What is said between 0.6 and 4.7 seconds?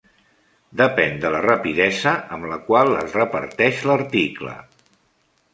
Depèn de la rapidesa amb la qual es reparteix l'article.